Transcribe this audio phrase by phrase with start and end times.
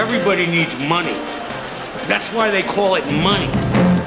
[0.00, 1.12] Everybody needs money.
[2.08, 3.48] That's why they call it money.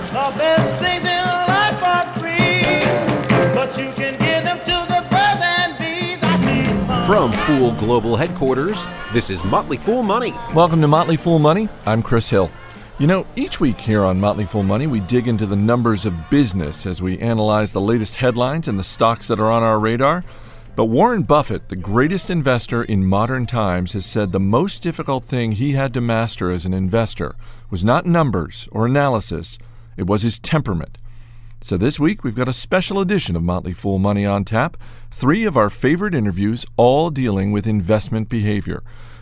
[0.10, 5.42] The best things in life are free, but you can give them to the birds
[5.44, 6.18] and bees.
[6.24, 7.06] I need.
[7.06, 10.34] From Fool Global Headquarters, this is Motley Fool Money.
[10.56, 11.70] Welcome to Motley Fool Money.
[11.85, 12.49] I'm Chris Hill.
[12.98, 16.30] You know, each week here on Motley Fool Money, we dig into the numbers of
[16.31, 20.23] business as we analyze the latest headlines and the stocks that are on our radar.
[20.76, 25.52] But Warren Buffett, the greatest investor in modern times, has said the most difficult thing
[25.52, 27.35] he had to master as an investor
[27.70, 29.59] was not numbers or analysis,
[29.98, 30.98] it was his temperament.
[31.62, 34.75] So this week, we've got a special edition of Motley Fool Money on tap.
[35.12, 38.81] Three of our favorite interviews, all dealing with investment behavior.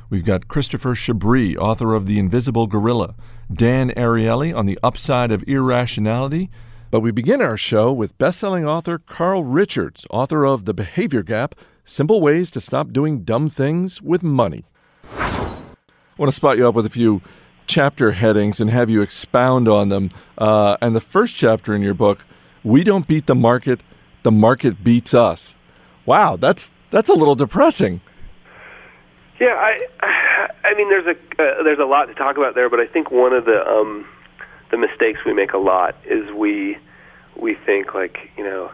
[0.09, 3.13] We've got Christopher Chabris, author of The Invisible Gorilla,
[3.51, 6.49] Dan Ariely on the upside of irrationality,
[6.91, 11.55] but we begin our show with best-selling author Carl Richards, author of The Behavior Gap:
[11.85, 14.65] Simple Ways to Stop Doing Dumb Things with Money.
[15.17, 15.63] I
[16.17, 17.21] want to spot you up with a few
[17.65, 20.11] chapter headings and have you expound on them.
[20.37, 22.25] Uh, and the first chapter in your book,
[22.61, 23.79] "We don't beat the market,
[24.23, 25.55] the market beats us."
[26.05, 28.01] Wow, that's that's a little depressing.
[29.39, 29.79] Yeah, I,
[30.67, 33.11] I mean, there's a uh, there's a lot to talk about there, but I think
[33.11, 34.05] one of the um,
[34.71, 36.77] the mistakes we make a lot is we
[37.35, 38.71] we think like you know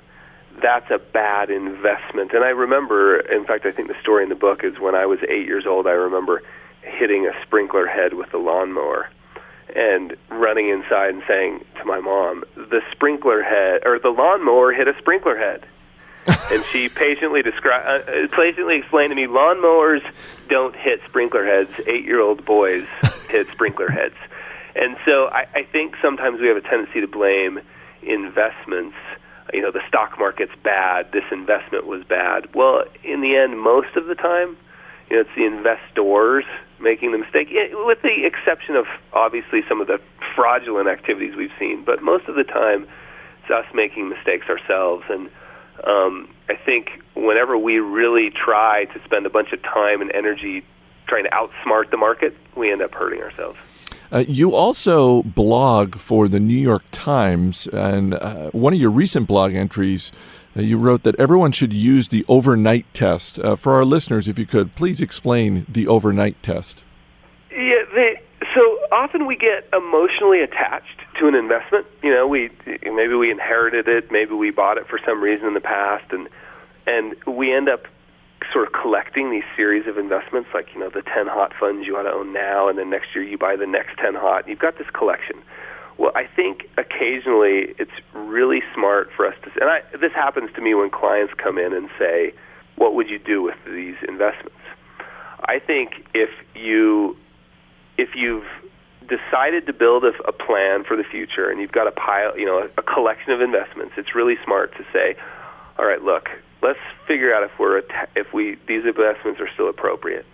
[0.62, 2.34] that's a bad investment.
[2.34, 5.06] And I remember, in fact, I think the story in the book is when I
[5.06, 5.88] was eight years old.
[5.88, 6.42] I remember
[6.82, 9.10] hitting a sprinkler head with a lawnmower
[9.76, 14.88] and running inside and saying to my mom, "The sprinkler head or the lawnmower hit
[14.88, 15.66] a sprinkler head."
[16.52, 20.02] and she patiently described, uh, patiently explained to me, lawnmowers
[20.50, 21.72] don't hit sprinkler heads.
[21.88, 22.86] Eight-year-old boys
[23.30, 24.16] hit sprinkler heads.
[24.76, 27.62] And so I, I think sometimes we have a tendency to blame
[28.02, 28.96] investments.
[29.54, 31.12] You know, the stock market's bad.
[31.12, 32.54] This investment was bad.
[32.54, 34.58] Well, in the end, most of the time,
[35.10, 36.44] you know, it's the investors
[36.80, 40.00] making the mistake, with the exception of obviously some of the
[40.36, 41.84] fraudulent activities we've seen.
[41.84, 42.88] But most of the time,
[43.42, 45.06] it's us making mistakes ourselves.
[45.10, 45.30] And
[45.86, 50.64] um, I think whenever we really try to spend a bunch of time and energy
[51.08, 53.58] trying to outsmart the market, we end up hurting ourselves.
[54.12, 59.28] Uh, you also blog for the New York Times, and uh, one of your recent
[59.28, 60.12] blog entries,
[60.56, 63.38] uh, you wrote that everyone should use the overnight test.
[63.40, 66.84] Uh, for our listeners, if you could, please explain the overnight test.
[67.52, 67.84] Yeah,
[68.56, 68.62] so
[68.92, 71.86] often we get emotionally attached to an investment.
[72.02, 75.54] You know, we maybe we inherited it, maybe we bought it for some reason in
[75.54, 76.28] the past, and
[76.86, 77.86] and we end up
[78.52, 81.98] sort of collecting these series of investments, like you know the ten hot funds you
[81.98, 84.48] ought to own now, and then next year you buy the next ten hot.
[84.48, 85.38] You've got this collection.
[85.98, 90.62] Well, I think occasionally it's really smart for us to, and I, this happens to
[90.62, 92.34] me when clients come in and say,
[92.76, 94.58] "What would you do with these investments?"
[95.46, 97.18] I think if you
[97.98, 98.46] if you've
[99.08, 102.46] decided to build a, a plan for the future and you've got a pile, you
[102.46, 105.16] know, a, a collection of investments, it's really smart to say,
[105.80, 106.30] all right, look,
[106.62, 107.82] let's figure out if we're
[108.16, 110.26] if we these investments are still appropriate.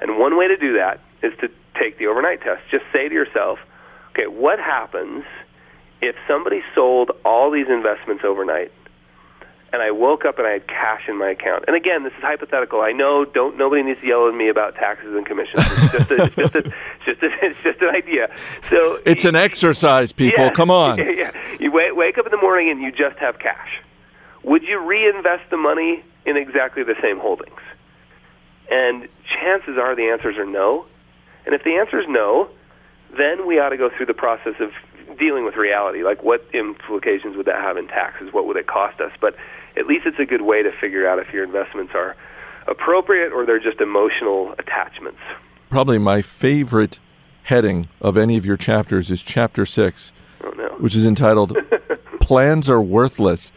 [0.00, 2.62] And one way to do that is to take the overnight test.
[2.70, 3.58] Just say to yourself,
[4.10, 5.24] okay, what happens
[6.00, 8.72] if somebody sold all these investments overnight
[9.72, 11.64] and I woke up and I had cash in my account.
[11.66, 12.82] And again, this is hypothetical.
[12.82, 15.64] I know don't nobody needs to yell at me about taxes and commissions.
[15.66, 18.30] It's just a, it's just a, it's just a, it's just an idea.
[18.68, 20.44] So it's an exercise, people.
[20.44, 20.98] Yeah, Come on.
[21.12, 23.80] Yeah, you wake, wake up in the morning and you just have cash.
[24.44, 27.60] Would you reinvest the money in exactly the same holdings?
[28.70, 30.86] And chances are the answers are no.
[31.44, 32.48] And if the answer is no,
[33.16, 34.70] then we ought to go through the process of
[35.18, 36.02] dealing with reality.
[36.02, 38.32] Like, what implications would that have in taxes?
[38.32, 39.12] What would it cost us?
[39.20, 39.36] But
[39.76, 42.16] at least it's a good way to figure out if your investments are
[42.66, 45.20] appropriate or they're just emotional attachments.
[45.70, 46.98] Probably my favorite
[47.44, 50.12] heading of any of your chapters is chapter six,
[50.44, 50.68] oh, no.
[50.78, 51.56] which is entitled
[52.20, 53.52] Plans Are Worthless.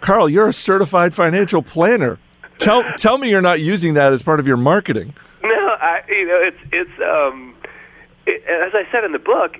[0.00, 2.18] Carl, you're a certified financial planner.
[2.58, 5.14] Tell tell me you're not using that as part of your marketing.
[5.42, 7.54] No, I, you know it's it's um,
[8.26, 9.56] it, as I said in the book,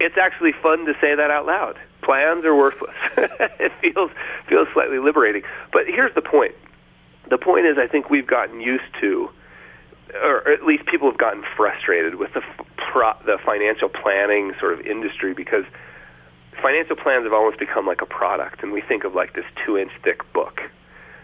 [0.00, 1.78] it's actually fun to say that out loud.
[2.02, 2.94] Plans are worthless.
[3.16, 4.10] it feels
[4.48, 5.42] feels slightly liberating.
[5.72, 6.54] But here's the point.
[7.28, 9.28] The point is, I think we've gotten used to,
[10.22, 12.42] or at least people have gotten frustrated with the
[13.26, 15.64] the financial planning sort of industry because
[16.62, 19.92] financial plans have almost become like a product, and we think of like this two-inch
[20.02, 20.60] thick book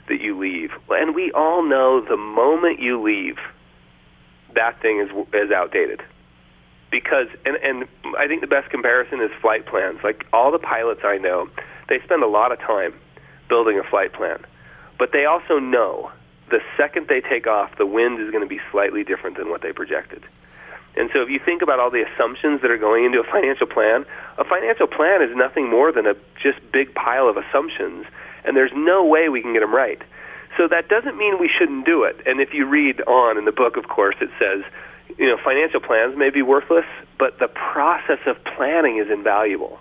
[0.08, 0.70] that you leave.
[0.90, 3.36] And we all know the moment you leave,
[4.54, 6.02] that thing is is outdated
[6.90, 9.98] because and and I think the best comparison is flight plans.
[10.04, 11.48] Like all the pilots I know,
[11.88, 12.94] they spend a lot of time
[13.48, 14.38] building a flight plan,
[14.98, 16.12] but they also know
[16.50, 19.62] the second they take off, the wind is going to be slightly different than what
[19.62, 20.22] they projected.
[20.96, 23.66] And so if you think about all the assumptions that are going into a financial
[23.66, 24.04] plan,
[24.38, 28.06] a financial plan is nothing more than a just big pile of assumptions,
[28.44, 30.00] and there's no way we can get them right.
[30.56, 32.20] So that doesn't mean we shouldn't do it.
[32.26, 34.62] And if you read on in the book, of course, it says,
[35.18, 36.86] you know, financial plans may be worthless,
[37.18, 39.78] but the process of planning is invaluable.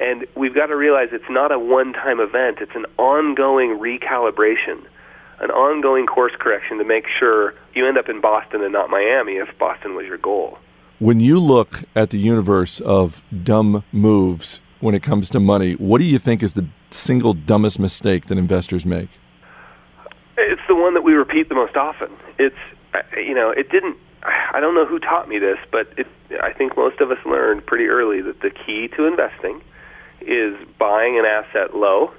[0.00, 4.84] And we've got to realize it's not a one time event, it's an ongoing recalibration,
[5.40, 9.34] an ongoing course correction to make sure you end up in Boston and not Miami
[9.34, 10.58] if Boston was your goal.
[10.98, 15.98] When you look at the universe of dumb moves when it comes to money, what
[15.98, 19.08] do you think is the single dumbest mistake that investors make?
[20.36, 22.10] It's the one that we repeat the most often.
[22.38, 22.56] It's,
[22.94, 26.06] uh, you know, it didn't I don't know who taught me this, but it,
[26.42, 29.62] I think most of us learned pretty early that the key to investing
[30.20, 32.12] is buying an asset low,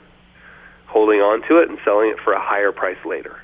[0.92, 3.40] holding on to it, and selling it for a higher price later.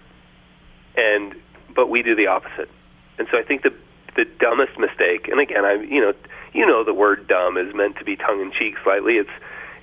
[0.95, 1.35] And
[1.75, 2.69] but we do the opposite.
[3.17, 3.73] And so I think the
[4.15, 6.13] the dumbest mistake, and again, I you know
[6.53, 9.13] you know the word dumb is meant to be tongue in cheek slightly.
[9.13, 9.29] It's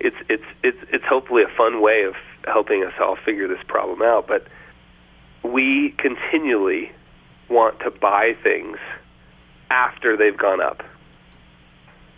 [0.00, 2.14] it's it's it's it's hopefully a fun way of
[2.46, 4.46] helping us all figure this problem out, but
[5.43, 6.90] we continually
[7.49, 8.78] want to buy things
[9.70, 10.82] after they've gone up.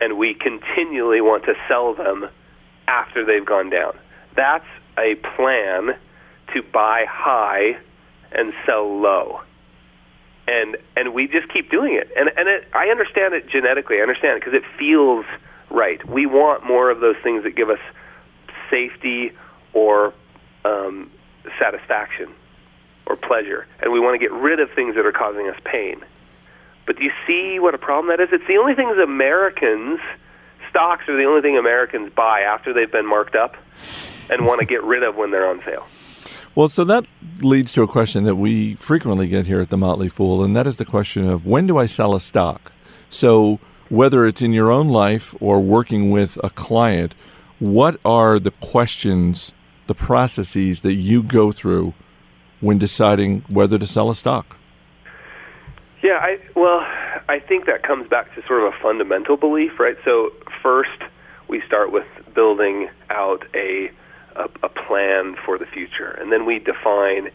[0.01, 2.29] And we continually want to sell them
[2.87, 3.99] after they've gone down.
[4.37, 4.67] That's
[4.99, 5.97] a plan
[6.55, 7.77] to buy high
[8.33, 9.41] and sell low.
[10.47, 12.09] And and we just keep doing it.
[12.17, 13.99] And and it, I understand it genetically.
[13.99, 15.25] I understand it because it feels
[15.71, 16.07] right.
[16.09, 17.81] We want more of those things that give us
[18.71, 19.33] safety
[19.73, 20.15] or
[20.65, 21.11] um,
[21.59, 22.33] satisfaction
[23.07, 26.01] or pleasure, and we want to get rid of things that are causing us pain.
[26.87, 28.29] But do you see what a problem that is?
[28.33, 29.99] It's the only things Americans,
[30.71, 33.57] stocks are the only thing Americans buy after they've been marked up
[34.31, 35.87] and want to get rid of when they're on sale.
[36.55, 37.05] Well, so that
[37.41, 40.67] leads to a question that we frequently get here at the Motley Fool, and that
[40.67, 42.73] is the question of when do I sell a stock?
[43.11, 47.15] So, whether it's in your own life or working with a client,
[47.59, 49.53] what are the questions,
[49.87, 51.95] the processes that you go through
[52.61, 54.57] when deciding whether to sell a stock?
[56.03, 56.81] Yeah, I well,
[57.29, 59.97] I think that comes back to sort of a fundamental belief, right?
[60.05, 60.33] So
[60.63, 61.03] first,
[61.49, 63.91] we start with building out a
[64.37, 67.31] a, a plan for the future, and then we define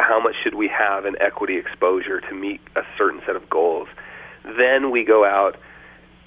[0.00, 3.88] how much should we have in equity exposure to meet a certain set of goals.
[4.44, 5.56] Then we go out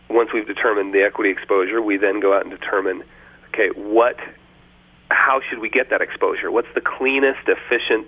[0.09, 3.03] once we've determined the equity exposure, we then go out and determine
[3.49, 4.17] okay, what
[5.09, 6.51] how should we get that exposure?
[6.51, 8.07] What's the cleanest, efficient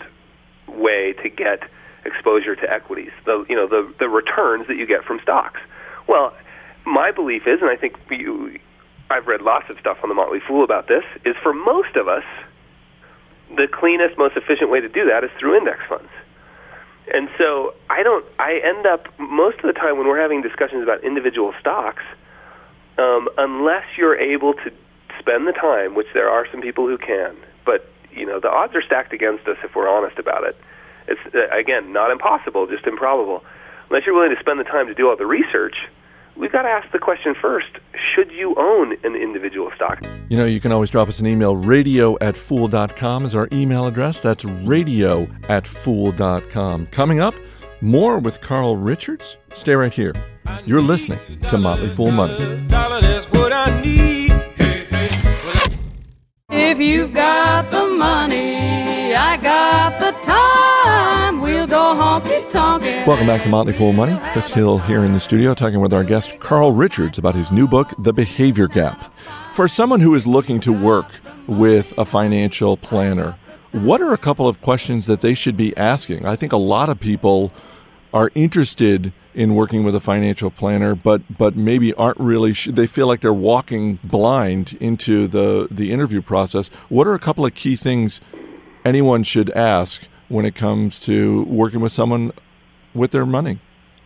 [0.68, 1.64] way to get
[2.06, 3.12] exposure to equities?
[3.26, 5.60] The you know the the returns that you get from stocks.
[6.08, 6.34] Well,
[6.86, 8.60] my belief is, and I think you,
[9.10, 12.08] I've read lots of stuff on the Motley Fool about this, is for most of
[12.08, 12.24] us,
[13.56, 16.10] the cleanest, most efficient way to do that is through index funds.
[17.14, 18.26] And so I don't.
[18.40, 22.04] I end up most of the time when we're having discussions about individual stocks,
[22.98, 24.72] um, unless you're able to
[25.20, 27.36] spend the time, which there are some people who can,
[27.66, 30.56] but you know the odds are stacked against us if we're honest about it.
[31.08, 33.44] It's uh, again not impossible, just improbable.
[33.90, 35.76] Unless you're willing to spend the time to do all the research,
[36.36, 37.68] we've got to ask the question first
[38.14, 40.04] should you own an individual stock?
[40.30, 41.56] You know, you can always drop us an email.
[41.56, 44.20] Radio at fool.com is our email address.
[44.20, 46.88] That's radio at fool.com.
[46.88, 47.34] Coming up,
[47.82, 49.38] more with Carl Richards.
[49.54, 50.14] Stay right here.
[50.66, 52.36] You're listening to Motley Fool Money.
[56.50, 60.83] If you got the money, I got the time.
[63.06, 64.20] Welcome back to Motley Fool Money.
[64.32, 67.68] Chris Hill here in the studio talking with our guest Carl Richards about his new
[67.68, 69.14] book, The Behavior Gap.
[69.54, 73.38] For someone who is looking to work with a financial planner,
[73.74, 76.26] what are a couple of questions that they should be asking?
[76.26, 77.52] I think a lot of people
[78.12, 82.54] are interested in working with a financial planner, but but maybe aren't really.
[82.54, 86.70] They feel like they're walking blind into the the interview process.
[86.90, 88.20] What are a couple of key things
[88.84, 92.32] anyone should ask when it comes to working with someone
[92.94, 93.60] with their money?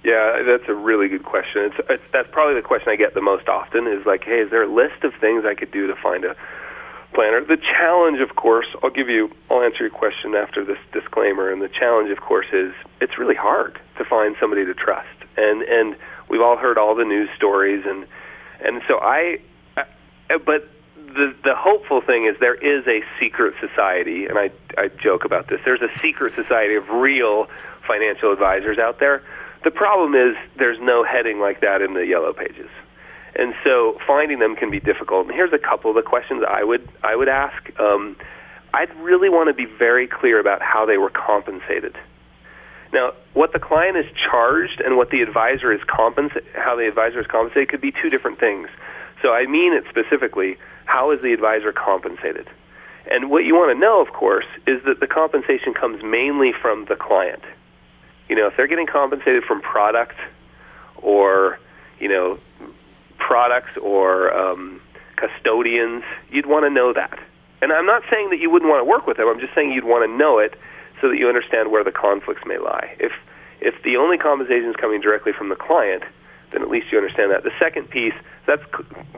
[0.04, 1.64] Yeah, that's a really good question.
[1.64, 3.88] It's, it's that's probably the question I get the most often.
[3.88, 6.36] Is like, hey, is there a list of things I could do to find a
[7.14, 7.44] planner?
[7.44, 9.32] The challenge, of course, I'll give you.
[9.50, 11.52] I'll answer your question after this disclaimer.
[11.52, 15.62] And the challenge, of course, is it's really hard to find somebody to trust and
[15.62, 15.96] and
[16.30, 18.06] we've all heard all the news stories and
[18.60, 19.40] and so I,
[19.78, 20.68] I but
[21.18, 25.48] the the hopeful thing is there is a secret society and I I joke about
[25.50, 27.48] this there's a secret society of real
[27.88, 29.24] financial advisors out there.
[29.64, 32.70] The problem is there's no heading like that in the yellow pages.
[33.36, 35.28] And so finding them can be difficult.
[35.28, 37.58] And here's a couple of the questions I would I would ask.
[37.80, 38.18] Um,
[38.74, 41.96] I'd really want to be very clear about how they were compensated.
[42.94, 47.20] Now, what the client is charged and what the advisor is compensa- how the advisor
[47.20, 48.70] is compensated could be two different things.
[49.28, 50.56] So I mean it specifically,
[50.86, 52.48] how is the advisor compensated?
[53.12, 56.86] And what you want to know, of course, is that the compensation comes mainly from
[56.86, 57.44] the client.
[58.30, 60.16] You know, if they're getting compensated from product
[60.96, 61.60] or,
[62.00, 62.40] you know,
[63.18, 64.80] products or um,
[65.18, 67.20] custodians, you'd want to know that.
[67.62, 69.28] And I'm not saying that you wouldn't want to work with them.
[69.28, 70.58] I'm just saying you'd want to know it
[71.02, 72.96] so that you understand where the conflicts may lie.
[72.98, 73.12] If
[73.60, 76.04] if the only compensation is coming directly from the client,
[76.52, 77.44] then at least you understand that.
[77.44, 78.14] The second piece,
[78.46, 78.64] that's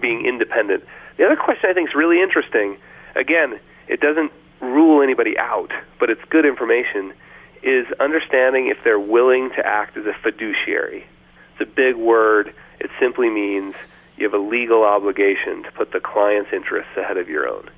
[0.01, 0.83] being independent.
[1.17, 2.77] The other question I think is really interesting.
[3.15, 4.31] Again, it doesn't
[4.61, 7.13] rule anybody out, but it's good information.
[7.61, 11.05] Is understanding if they're willing to act as a fiduciary.
[11.53, 12.53] It's a big word.
[12.79, 13.75] It simply means
[14.17, 17.69] you have a legal obligation to put the client's interests ahead of your own.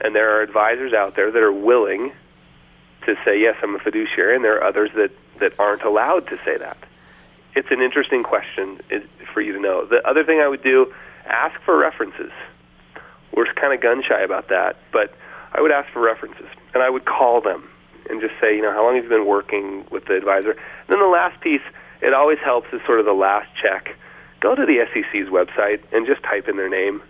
[0.00, 2.12] And there are advisors out there that are willing
[3.06, 5.10] to say, yes, I'm a fiduciary, and there are others that,
[5.40, 6.78] that aren't allowed to say that.
[7.54, 8.80] It's an interesting question
[9.32, 9.84] for you to know.
[9.84, 10.92] The other thing I would do,
[11.26, 12.32] ask for references.
[13.34, 15.14] We're kind of gun shy about that, but
[15.52, 17.68] I would ask for references, and I would call them
[18.08, 20.52] and just say, you know, how long have you been working with the advisor?
[20.52, 21.62] And then the last piece,
[22.00, 23.96] it always helps is sort of the last check.
[24.40, 27.02] Go to the SEC's website and just type in their name.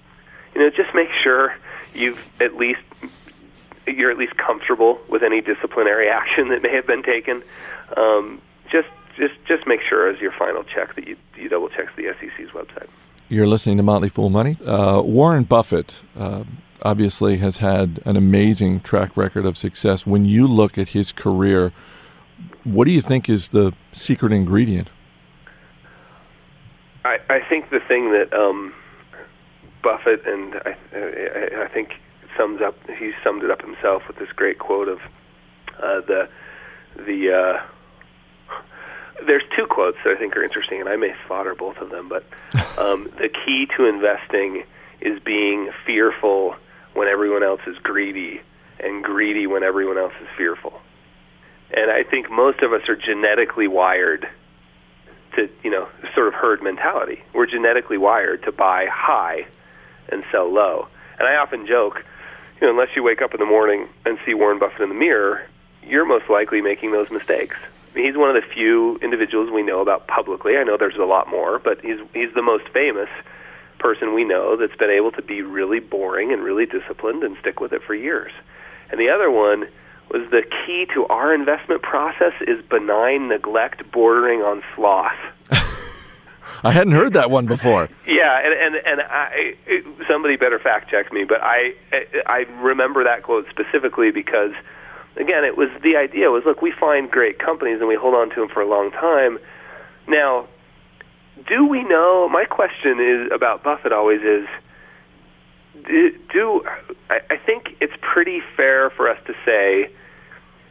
[0.54, 1.54] You know, just make sure
[1.94, 2.80] you've at least
[3.86, 7.42] you're at least comfortable with any disciplinary action that may have been taken.
[7.96, 11.94] Um, just just just make sure as your final check that you you double check
[11.96, 12.88] the SEC's website.
[13.28, 14.58] You're listening to Motley Fool Money.
[14.64, 16.44] Uh, Warren Buffett uh,
[16.82, 20.06] obviously has had an amazing track record of success.
[20.06, 21.72] When you look at his career,
[22.64, 24.90] what do you think is the secret ingredient?
[27.04, 28.74] I, I think the thing that um,
[29.82, 31.94] Buffett and I, I, I think
[32.36, 34.98] sums up he summed it up himself with this great quote of
[35.78, 36.28] uh, the
[36.96, 37.62] the uh,
[39.26, 42.08] there's two quotes that I think are interesting, and I may slaughter both of them.
[42.08, 42.24] But
[42.78, 44.64] um, the key to investing
[45.00, 46.56] is being fearful
[46.94, 48.40] when everyone else is greedy,
[48.80, 50.80] and greedy when everyone else is fearful.
[51.72, 54.28] And I think most of us are genetically wired
[55.36, 57.22] to, you know, sort of herd mentality.
[57.32, 59.46] We're genetically wired to buy high
[60.10, 60.88] and sell low.
[61.18, 62.04] And I often joke,
[62.60, 64.94] you know, unless you wake up in the morning and see Warren Buffett in the
[64.94, 65.46] mirror,
[65.82, 67.56] you're most likely making those mistakes.
[67.94, 70.56] He's one of the few individuals we know about publicly.
[70.56, 73.08] I know there's a lot more, but he's he's the most famous
[73.78, 77.60] person we know that's been able to be really boring and really disciplined and stick
[77.60, 78.32] with it for years.
[78.90, 79.66] And the other one
[80.10, 85.12] was the key to our investment process is benign neglect bordering on sloth.
[86.64, 87.88] I hadn't heard that one before.
[88.06, 89.54] yeah, and and and I
[90.08, 91.74] somebody better fact check me, but I
[92.26, 94.52] I remember that quote specifically because
[95.16, 98.30] again, it was the idea was look, we find great companies and we hold on
[98.30, 99.38] to them for a long time.
[100.08, 100.48] Now,
[101.48, 102.28] do we know?
[102.28, 104.46] My question is about Buffett always is
[105.86, 106.62] do, do
[107.10, 109.90] I, I think it's pretty fair for us to say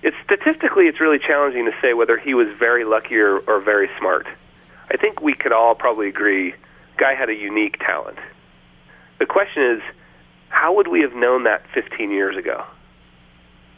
[0.03, 3.89] it's statistically it's really challenging to say whether he was very lucky or, or very
[3.99, 4.27] smart.
[4.89, 6.53] I think we could all probably agree
[6.97, 8.17] guy had a unique talent.
[9.19, 9.81] The question is
[10.49, 12.65] how would we have known that 15 years ago?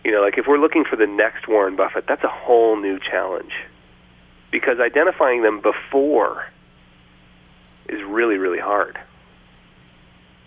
[0.03, 3.00] You know, like if we're looking for the next Warren Buffett, that's a whole new
[3.00, 3.53] challenge.
[4.51, 6.45] Because identifying them before
[7.88, 9.00] is really, really hard.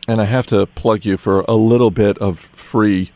[0.08, 3.10] And I have to plug you for a little bit of free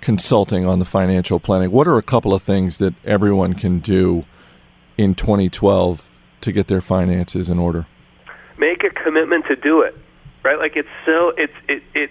[0.00, 1.70] consulting on the financial planning.
[1.70, 4.26] What are a couple of things that everyone can do
[4.98, 6.10] in 2012
[6.42, 7.86] to get their finances in order?
[8.58, 9.96] Make a commitment to do it.
[10.44, 10.58] Right?
[10.58, 12.10] Like it's so it's it it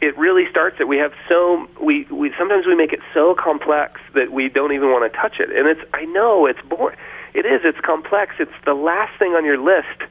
[0.00, 4.00] it really starts that we have so we we sometimes we make it so complex
[4.14, 5.50] that we don't even want to touch it.
[5.50, 6.98] And it's I know it's boring.
[7.34, 7.62] It is.
[7.64, 8.34] It's complex.
[8.38, 10.10] It's the last thing on your list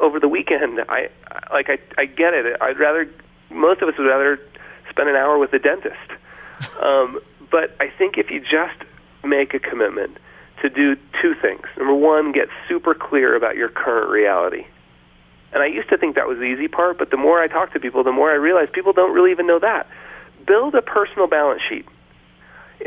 [0.00, 0.80] over the weekend.
[0.88, 1.10] I
[1.52, 2.56] like I I get it.
[2.60, 3.08] I'd rather
[3.50, 4.40] most of us would rather
[4.88, 5.96] spend an hour with the dentist.
[6.82, 7.18] Um,
[7.50, 8.84] but I think if you just
[9.24, 10.18] make a commitment
[10.62, 11.66] to do two things.
[11.78, 14.66] Number one, get super clear about your current reality.
[15.52, 17.72] And I used to think that was the easy part, but the more I talk
[17.72, 19.88] to people, the more I realize people don't really even know that.
[20.46, 21.86] Build a personal balance sheet.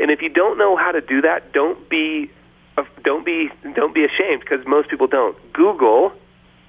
[0.00, 2.30] And if you don't know how to do that, don't be
[3.04, 5.36] don't be don't be ashamed because most people don't.
[5.52, 6.12] Google,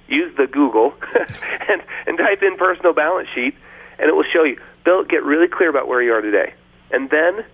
[0.06, 0.94] use the Google
[1.68, 3.54] and and type in personal balance sheet
[3.98, 4.58] and it will show you.
[4.84, 6.54] Build get really clear about where you are today.
[6.90, 7.44] And then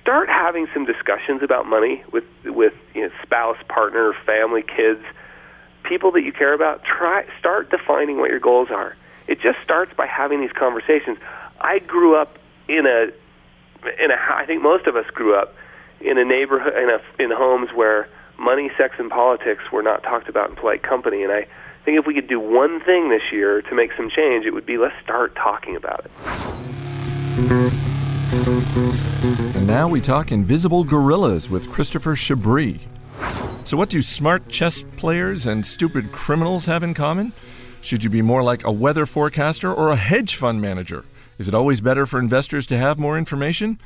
[0.00, 5.04] start having some discussions about money with with you know, spouse, partner, family, kids,
[5.88, 6.84] people that you care about.
[6.84, 8.94] Try start defining what your goals are.
[9.26, 11.18] It just starts by having these conversations.
[11.60, 13.08] I grew up in a
[14.02, 15.54] in a I think most of us grew up
[16.00, 20.28] in a neighborhood in a in homes where money, sex, and politics were not talked
[20.28, 21.22] about in polite company.
[21.24, 21.46] And I
[21.84, 24.66] think if we could do one thing this year to make some change, it would
[24.66, 26.10] be let's start talking about it.
[29.56, 32.80] And now we talk invisible gorillas with Christopher Chabris.
[33.64, 37.32] So, what do smart chess players and stupid criminals have in common?
[37.80, 41.04] Should you be more like a weather forecaster or a hedge fund manager?
[41.38, 43.78] Is it always better for investors to have more information?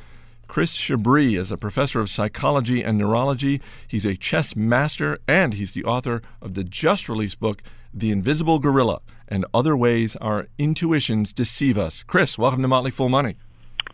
[0.46, 3.60] Chris Chabris is a professor of psychology and neurology.
[3.88, 7.62] He's a chess master and he's the author of the just released book,
[7.92, 12.02] The Invisible Gorilla and Other Ways Our Intuitions Deceive Us.
[12.02, 13.36] Chris, welcome to Motley Fool Money.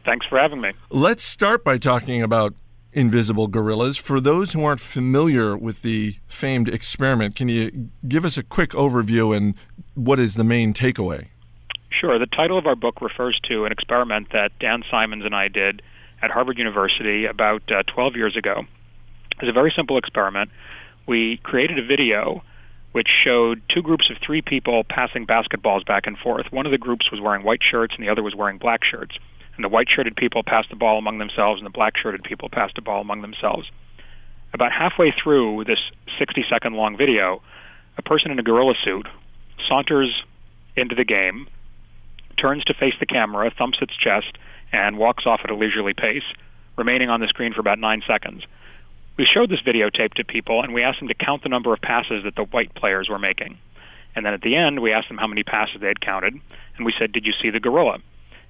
[0.05, 0.73] Thanks for having me.
[0.91, 2.55] Let's start by talking about
[2.99, 3.97] invisible gorillas.
[3.97, 8.71] For those who aren't familiar with the famed experiment, can you give us a quick
[8.71, 9.55] overview and
[9.95, 11.29] what is the main takeaway?
[11.91, 12.19] Sure.
[12.19, 15.81] The title of our book refers to an experiment that Dan Simons and I did
[16.21, 18.65] at Harvard University about uh, 12 years ago.
[19.41, 20.51] It's a very simple experiment.
[21.07, 22.43] We created a video
[22.93, 26.47] which showed two groups of three people passing basketballs back and forth.
[26.51, 29.17] One of the groups was wearing white shirts and the other was wearing black shirts.
[29.59, 32.49] And the white shirted people passed the ball among themselves and the black shirted people
[32.49, 33.69] passed the ball among themselves.
[34.55, 35.81] About halfway through this
[36.17, 37.43] 60 second long video,
[37.99, 39.09] a person in a gorilla suit
[39.69, 40.23] saunters
[40.77, 41.49] into the game,
[42.41, 44.39] turns to face the camera, thumps its chest,
[44.71, 46.23] and walks off at a leisurely pace,
[46.77, 48.45] remaining on the screen for about nine seconds.
[49.17, 51.81] We showed this videotape to people and we asked them to count the number of
[51.81, 53.59] passes that the white players were making.
[54.15, 56.35] And then at the end, we asked them how many passes they had counted,
[56.77, 57.99] and we said, Did you see the gorilla?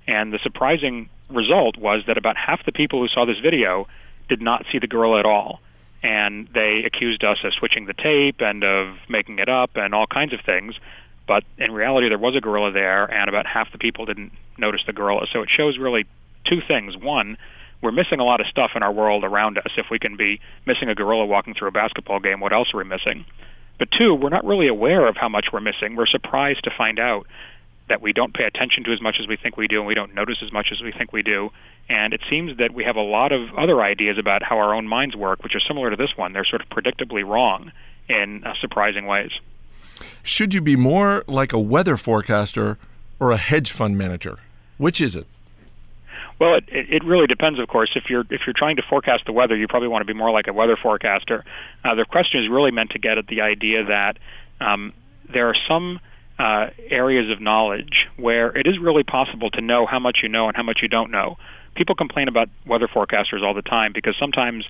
[0.09, 3.87] And the surprising result was that about half the people who saw this video
[4.29, 5.61] did not see the gorilla at all.
[6.03, 10.07] And they accused us of switching the tape and of making it up and all
[10.07, 10.75] kinds of things.
[11.27, 14.81] But in reality, there was a gorilla there, and about half the people didn't notice
[14.87, 15.27] the gorilla.
[15.31, 16.07] So it shows really
[16.49, 16.97] two things.
[16.97, 17.37] One,
[17.83, 19.73] we're missing a lot of stuff in our world around us.
[19.77, 22.79] If we can be missing a gorilla walking through a basketball game, what else are
[22.79, 23.27] we missing?
[23.79, 25.97] But two, we're not really aware of how much we're missing.
[25.97, 27.27] We're surprised to find out
[27.89, 29.95] that we don't pay attention to as much as we think we do, and we
[29.95, 31.51] don't notice as much as we think we do.
[31.89, 34.87] And it seems that we have a lot of other ideas about how our own
[34.87, 36.33] minds work, which are similar to this one.
[36.33, 37.73] They're sort of predictably wrong
[38.09, 39.31] in uh, surprising ways.
[40.23, 42.79] Should you be more like a weather forecaster
[43.19, 44.39] or a hedge fund manager?
[44.77, 45.27] Which is it?
[46.39, 47.91] Well, it, it really depends, of course.
[47.97, 50.31] If you're if you're trying to forecast the weather, you probably want to be more
[50.31, 51.45] like a weather forecaster.
[51.85, 54.19] Uh, the question is really meant to get at the idea that
[54.61, 54.93] um,
[55.33, 55.99] there are some
[56.39, 60.47] uh, areas of knowledge where it is really possible to know how much you know
[60.47, 61.37] and how much you don't know.
[61.75, 64.65] People complain about weather forecasters all the time because sometimes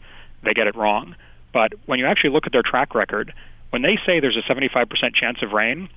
[0.44, 1.14] they get it wrong.
[1.52, 3.32] But when you actually look at their track record,
[3.70, 5.88] when they say there's a 75% chance of rain,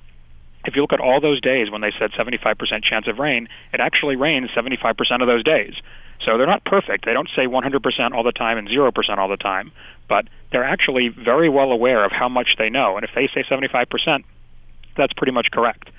[0.64, 3.80] if you look at all those days when they said 75% chance of rain, it
[3.80, 5.74] actually rains 75% of those days.
[6.24, 7.04] So they're not perfect.
[7.04, 9.72] They don't say 100% all the time and 0% all the time,
[10.08, 12.96] but they're actually very well aware of how much they know.
[12.96, 14.22] And if they say 75%,
[14.96, 15.90] that's pretty much correct.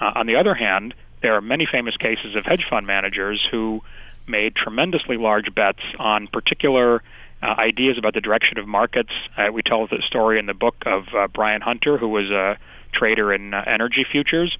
[0.00, 3.82] Uh, on the other hand, there are many famous cases of hedge fund managers who
[4.26, 7.02] made tremendously large bets on particular
[7.42, 9.10] uh, ideas about the direction of markets.
[9.36, 12.58] Uh, we tell the story in the book of uh, Brian Hunter, who was a
[12.92, 14.56] trader in uh, energy futures,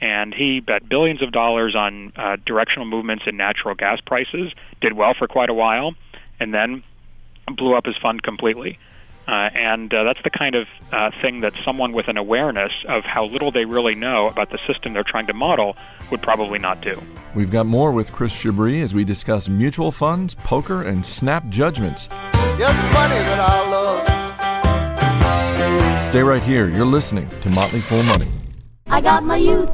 [0.00, 4.52] and he bet billions of dollars on uh, directional movements in natural gas prices.
[4.80, 5.94] Did well for quite a while,
[6.40, 6.82] and then
[7.56, 8.78] blew up his fund completely.
[9.26, 13.04] Uh, and uh, that's the kind of uh, thing that someone with an awareness of
[13.04, 15.76] how little they really know about the system they're trying to model
[16.10, 17.00] would probably not do.
[17.34, 22.08] We've got more with Chris Chabris as we discuss mutual funds, poker, and snap judgments.
[22.58, 24.14] Yes, money that I love.
[26.00, 26.68] Stay right here.
[26.68, 28.28] You're listening to Motley Fool Money.
[28.86, 29.70] I got my youth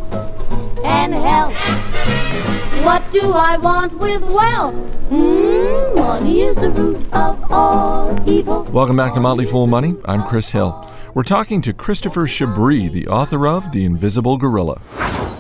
[0.85, 2.60] and health.
[2.85, 4.75] What do I want with wealth?
[5.11, 8.65] Mm, money is the root of all evil.
[8.65, 9.95] Welcome back to Motley Fool Money.
[10.07, 10.91] I'm Chris Hill.
[11.13, 14.81] We're talking to Christopher Chabris, the author of The Invisible Gorilla.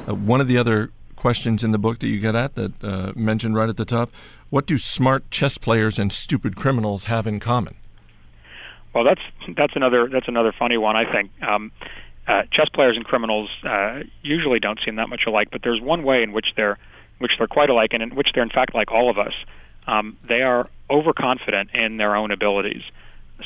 [0.07, 3.12] Uh, one of the other questions in the book that you get at that uh,
[3.16, 4.11] mentioned right at the top
[4.50, 7.76] what do smart chess players and stupid criminals have in common?
[8.94, 9.22] Well, that's
[9.57, 10.96] that's another that's another funny one.
[10.96, 11.72] I think um,
[12.26, 16.03] uh, chess players and criminals uh, usually don't seem that much alike, but there's one
[16.03, 16.76] way in which they're
[17.20, 19.33] which they're quite alike, and in which they're in fact like all of us.
[19.87, 22.83] Um, they are overconfident in their own abilities.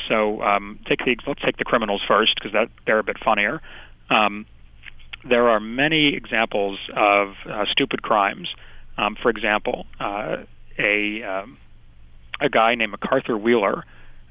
[0.09, 3.61] So um, take the let's take the criminals first because that they're a bit funnier.
[4.09, 4.45] Um,
[5.27, 8.49] there are many examples of uh, stupid crimes.
[8.97, 10.37] Um, for example, uh,
[10.77, 11.57] a um,
[12.41, 13.85] a guy named MacArthur Wheeler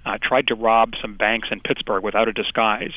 [0.05, 2.93] uh, tried to rob some banks in Pittsburgh without a disguise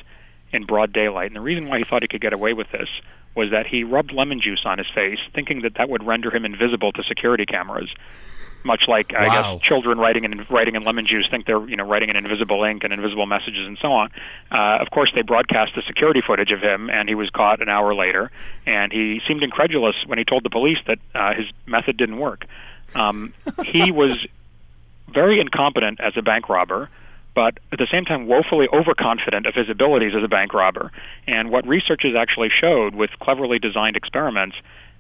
[0.51, 1.27] in broad daylight.
[1.27, 2.89] And the reason why he thought he could get away with this
[3.37, 6.43] was that he rubbed lemon juice on his face, thinking that that would render him
[6.43, 7.89] invisible to security cameras.
[8.63, 9.53] much like I Wow.
[9.59, 12.63] guess children writing in writing in lemon juice think they're you know writing in invisible
[12.65, 14.09] ink and invisible messages and so on.
[14.51, 17.69] Uh, of course, they broadcast the security footage of him, and he was caught an
[17.69, 18.29] hour later,
[18.65, 22.45] and he seemed incredulous when he told the police that uh, his method didn't work.
[22.93, 24.17] Um, he was
[25.13, 26.89] very incompetent as a bank robber,
[27.37, 30.91] but at the same time woefully overconfident of his abilities as a bank robber.
[31.27, 34.55] And what researchers actually showed with cleverly designed experiments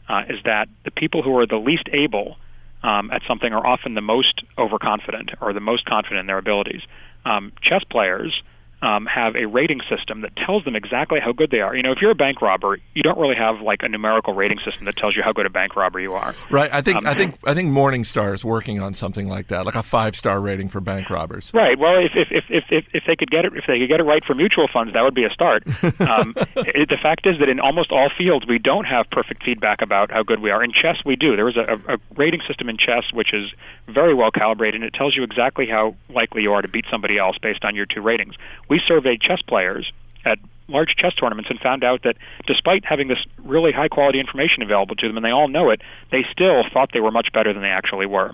[0.07, 2.37] uh, is that the people who are the least able
[2.83, 6.81] um, at something are often the most overconfident or the most confident in their abilities.
[7.25, 8.43] Um, chess players
[8.81, 11.75] um, have a rating system that tells them exactly how good they are.
[11.75, 14.59] You know, if you're a bank robber, you don't really have like a numerical rating
[14.59, 16.35] system that tells you how good a bank robber you are.
[16.51, 16.69] Right.
[16.71, 19.75] I think Um, I think I think Morningstar is working on something like that, like
[19.75, 21.51] a five star rating for bank robbers.
[21.53, 21.77] Right.
[21.77, 23.99] Well, if if, if if if if they could get it, if they could get
[23.99, 25.63] it right for mutual funds, that would be a start.
[26.07, 29.81] Um, it, the fact is that in almost all fields, we don't have perfect feedback
[29.81, 30.63] about how good we are.
[30.63, 31.35] In chess, we do.
[31.35, 33.51] There is a, a rating system in chess which is
[33.87, 37.17] very well calibrated, and it tells you exactly how likely you are to beat somebody
[37.17, 38.35] else based on your two ratings.
[38.69, 39.91] We surveyed chess players
[40.25, 44.63] at large chess tournaments and found out that despite having this really high quality information
[44.63, 47.53] available to them and they all know it, they still thought they were much better
[47.53, 48.33] than they actually were.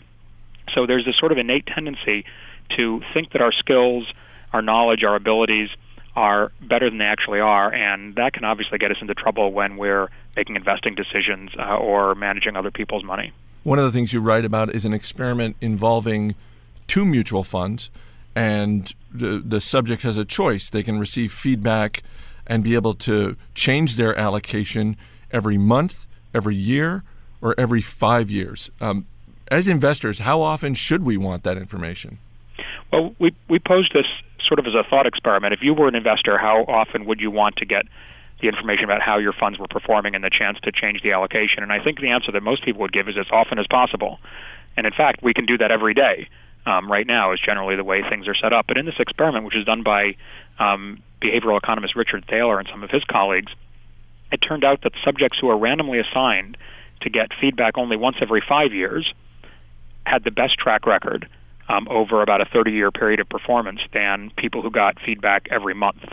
[0.74, 2.26] So there's this sort of innate tendency
[2.78, 4.12] to think that our skills,
[4.52, 5.70] our knowledge, our abilities
[6.16, 9.78] are better than they actually are, and that can obviously get us into trouble when
[9.78, 13.32] we're making investing decisions uh, or managing other people's money.
[13.64, 16.36] One of the things you write about is an experiment involving
[16.88, 17.90] two mutual funds,
[18.36, 20.70] and the, the subject has a choice.
[20.70, 22.04] They can receive feedback
[22.48, 24.98] and be able to change their allocation
[25.32, 27.04] every month, every year,
[27.42, 28.70] or every five years.
[28.82, 29.06] Um,
[29.50, 32.20] as investors, how often should we want that information?
[32.92, 34.06] Well, we we posed this
[34.48, 35.54] sort of as a thought experiment.
[35.54, 37.86] If you were an investor, how often would you want to get
[38.42, 41.64] the information about how your funds were performing and the chance to change the allocation?
[41.64, 44.20] And I think the answer that most people would give is as often as possible.
[44.76, 46.28] And in fact, we can do that every day.
[46.66, 48.68] Um, right now is generally the way things are set up.
[48.68, 50.16] But in this experiment, which is done by
[50.60, 53.52] um, behavioral economist Richard Thaler and some of his colleagues,
[54.32, 56.58] it turned out that subjects who are randomly assigned
[57.02, 59.14] to get feedback only once every five years
[60.06, 61.28] had the best track record
[61.70, 65.74] um, over about a 30 year period of performance than people who got feedback every
[65.74, 66.04] month.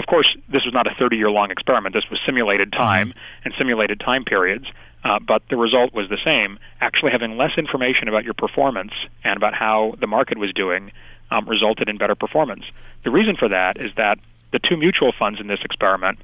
[0.00, 1.94] Of course, this was not a 30 year long experiment.
[1.94, 3.12] This was simulated time
[3.44, 4.64] and simulated time periods,
[5.04, 6.58] uh, but the result was the same.
[6.80, 8.92] Actually, having less information about your performance
[9.24, 10.90] and about how the market was doing
[11.30, 12.64] um, resulted in better performance.
[13.04, 14.16] The reason for that is that
[14.52, 16.18] the two mutual funds in this experiment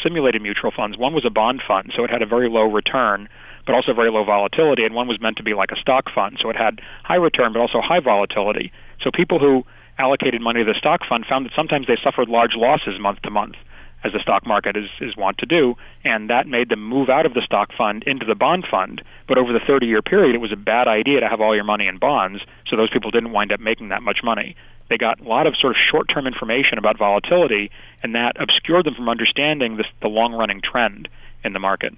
[0.00, 0.96] simulated mutual funds.
[0.96, 3.28] One was a bond fund, so it had a very low return,
[3.66, 6.38] but also very low volatility, and one was meant to be like a stock fund,
[6.40, 8.70] so it had high return but also high volatility.
[9.02, 9.64] So people who
[10.00, 13.30] allocated money to the stock fund found that sometimes they suffered large losses month to
[13.30, 13.56] month,
[14.02, 17.26] as the stock market is, is wont to do, and that made them move out
[17.26, 19.02] of the stock fund into the bond fund.
[19.28, 21.64] But over the 30 year period, it was a bad idea to have all your
[21.64, 24.56] money in bonds, so those people didn't wind up making that much money.
[24.88, 27.70] They got a lot of sort of short term information about volatility,
[28.02, 31.08] and that obscured them from understanding this, the long running trend
[31.44, 31.94] in the market.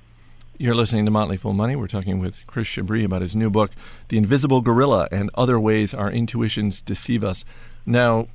[0.58, 1.74] You're listening to Motley Fool Money.
[1.74, 3.70] We're talking with Chris Chabris about his new book,
[4.08, 7.44] The Invisible Gorilla and Other Ways Our Intuitions Deceive Us.
[7.86, 8.28] Now,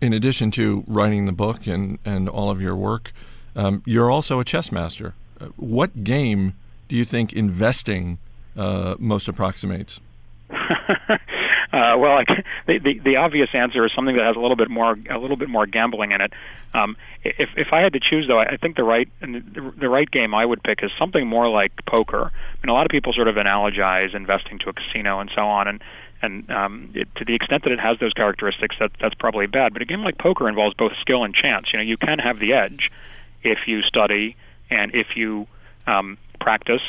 [0.00, 3.12] in addition to writing the book and, and all of your work,
[3.56, 5.14] um, you're also a chess master.
[5.40, 6.54] Uh, what game
[6.88, 8.18] do you think investing
[8.56, 10.00] uh, most approximates?
[11.74, 12.24] Uh, well, I,
[12.68, 15.36] the, the the obvious answer is something that has a little bit more a little
[15.36, 16.32] bit more gambling in it.
[16.72, 19.88] Um, if if I had to choose, though, I I think the right the, the
[19.88, 22.30] right game I would pick is something more like poker.
[22.30, 25.42] I mean, a lot of people sort of analogize investing to a casino and so
[25.42, 25.82] on, and
[26.22, 29.72] and um, it, to the extent that it has those characteristics, that that's probably bad.
[29.72, 31.72] But a game like poker involves both skill and chance.
[31.72, 32.90] You know, you can have the edge
[33.42, 34.36] if you study
[34.70, 35.46] and if you
[35.86, 36.82] um, practice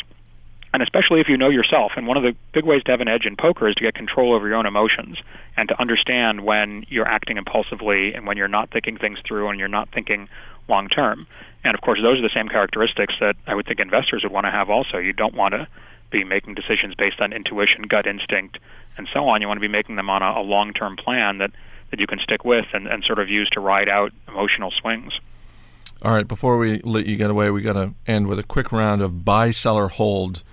[0.76, 1.94] and especially if you know yourself.
[1.96, 3.96] And one of the big ways to have an edge in poker is to get
[3.96, 5.18] control over your own emotions
[5.56, 9.58] and to understand when you're acting impulsively and when you're not thinking things through and
[9.58, 10.28] you're not thinking
[10.68, 11.28] long term.
[11.64, 14.48] And of course, those are the same characteristics that I would think investors would want
[14.48, 14.98] to have also.
[14.98, 15.66] You don't want to
[16.12, 18.58] be making decisions based on intuition, gut instinct,
[18.98, 19.42] and so on.
[19.42, 21.52] You want to be making them on a, a long term plan that,
[21.92, 25.14] that you can stick with and, and sort of use to ride out emotional swings.
[26.02, 28.72] All right, before we let you get away, we got to end with a quick
[28.72, 30.44] round of buy, seller, hold.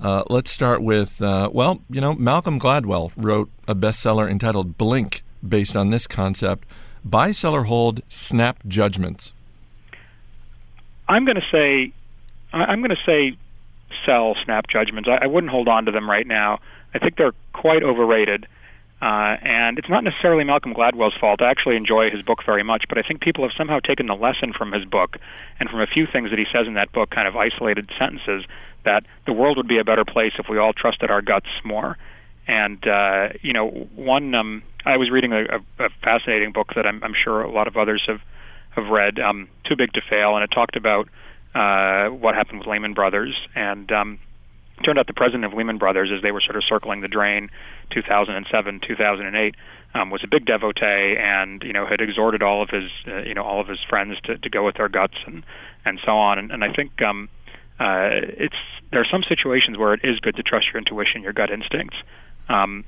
[0.00, 5.22] Uh, let's start with, uh, well, you know, Malcolm Gladwell wrote a bestseller entitled Blink
[5.46, 6.66] based on this concept
[7.04, 9.32] buy, seller, hold, snap judgments.
[11.08, 11.92] I'm going to say,
[12.52, 13.36] I'm going to say,
[14.06, 15.08] sell snap judgments.
[15.08, 16.58] I, I wouldn't hold on to them right now.
[16.94, 18.46] I think they're quite overrated,
[19.00, 21.40] uh, and it's not necessarily Malcolm Gladwell's fault.
[21.42, 24.14] I actually enjoy his book very much, but I think people have somehow taken the
[24.14, 25.16] lesson from his book
[25.58, 28.44] and from a few things that he says in that book, kind of isolated sentences,
[28.84, 31.96] that the world would be a better place if we all trusted our guts more.
[32.46, 35.44] And uh, you know, one um, I was reading a,
[35.78, 38.20] a, fascinating book that I'm, I'm sure a lot of others have
[38.70, 41.08] have read, um, Too Big to Fail, and it talked about
[41.54, 43.34] uh, what happened with Lehman Brothers.
[43.54, 44.18] And um,
[44.84, 47.50] turned out the president of Lehman Brothers, as they were sort of circling the drain,
[47.90, 49.54] 2007, 2008,
[49.94, 53.34] um, was a big devotee, and you know had exhorted all of his, uh, you
[53.34, 55.44] know, all of his friends to, to go with their guts and
[55.84, 56.38] and so on.
[56.38, 57.28] And, and I think um,
[57.78, 58.56] uh, it's
[58.90, 61.96] there are some situations where it is good to trust your intuition, your gut instincts.
[62.48, 62.84] Um,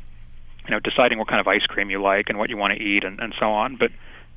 [0.67, 2.83] you know, deciding what kind of ice cream you like and what you want to
[2.83, 3.77] eat and, and so on.
[3.77, 3.91] But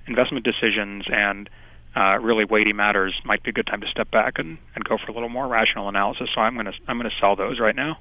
[0.07, 1.49] investment decisions and
[1.97, 4.97] uh, really weighty matters might be a good time to step back and, and go
[5.03, 6.29] for a little more rational analysis.
[6.35, 7.97] So I'm going to I'm going to sell those right now.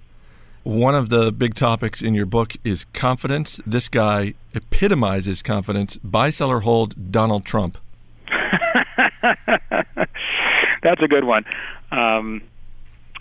[0.64, 3.60] One of the big topics in your book is confidence.
[3.64, 5.96] This guy epitomizes confidence.
[5.98, 7.78] Buy, sell, or hold Donald Trump.
[10.82, 11.44] That's a good one.
[11.92, 12.42] Um,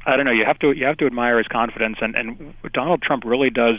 [0.05, 0.31] I don't know.
[0.31, 3.75] You have to you have to admire his confidence, and and Donald Trump really does.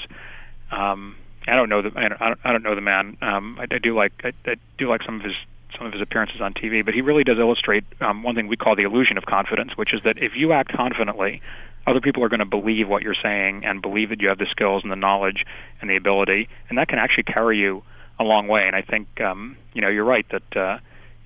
[0.70, 3.18] Um, I don't know the I don't, I don't know the man.
[3.20, 5.34] Um, I, I do like I, I do like some of his
[5.76, 8.56] some of his appearances on TV, but he really does illustrate um, one thing we
[8.56, 11.42] call the illusion of confidence, which is that if you act confidently,
[11.86, 14.46] other people are going to believe what you're saying and believe that you have the
[14.50, 15.44] skills and the knowledge
[15.80, 17.82] and the ability, and that can actually carry you
[18.18, 18.66] a long way.
[18.66, 20.78] And I think um, you know you're right that uh,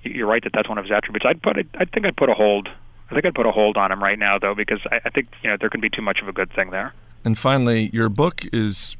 [0.03, 1.25] you're right that that's one of his attributes.
[1.27, 2.69] I'd put I think I'd put a hold.
[3.09, 5.29] I think I'd put a hold on him right now though because I, I think
[5.41, 6.93] you know there can be too much of a good thing there.
[7.23, 8.97] And finally, your book is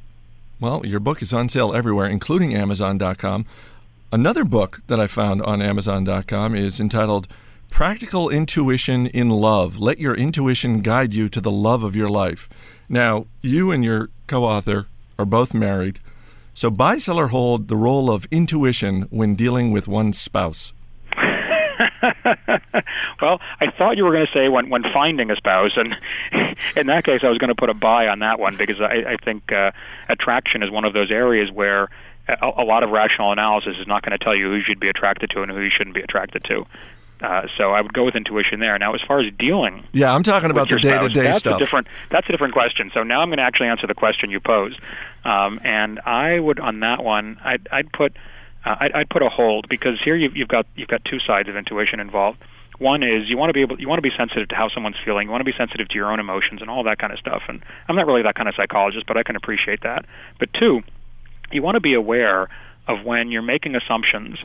[0.60, 3.46] well, your book is on sale everywhere, including Amazon.com.
[4.14, 7.30] Another book that I found on Amazon.com is entitled
[7.70, 9.80] Practical Intuition in Love.
[9.80, 12.50] Let your intuition guide you to the love of your life.
[12.90, 16.00] Now, you and your co author are both married.
[16.54, 20.74] So, buy, sell, or hold the role of intuition when dealing with one's spouse.
[23.22, 25.96] well, I thought you were going to say when when finding a spouse, and
[26.76, 29.14] in that case, I was going to put a buy on that one because I,
[29.14, 29.72] I think uh,
[30.10, 31.88] attraction is one of those areas where
[32.42, 34.80] a, a lot of rational analysis is not going to tell you who you should
[34.80, 36.66] be attracted to and who you shouldn't be attracted to.
[37.22, 38.78] Uh, so I would go with intuition there.
[38.80, 41.58] Now, as far as dealing, yeah, I'm talking about the day-to-day stuff.
[41.58, 42.90] A different, that's a different question.
[42.96, 44.80] So now I'm going to actually answer the question you posed,
[45.24, 48.16] um, and I would on that one, I'd, I'd put,
[48.66, 51.48] uh, I'd, I'd put a hold because here you've, you've got you've got two sides
[51.48, 52.40] of intuition involved.
[52.80, 54.96] One is you want to be able, you want to be sensitive to how someone's
[55.06, 55.28] feeling.
[55.28, 57.44] You want to be sensitive to your own emotions and all that kind of stuff.
[57.48, 60.06] And I'm not really that kind of psychologist, but I can appreciate that.
[60.40, 60.82] But two,
[61.54, 62.50] you want to be aware
[62.88, 64.38] of when you're making assumptions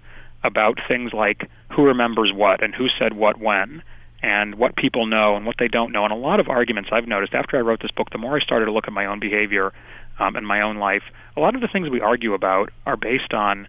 [0.45, 3.83] about things like who remembers what and who said what when
[4.23, 6.05] and what people know and what they don't know.
[6.05, 8.41] And a lot of arguments I've noticed after I wrote this book, the more I
[8.41, 9.73] started to look at my own behavior
[10.19, 11.03] um, and my own life,
[11.37, 13.69] a lot of the things we argue about are based on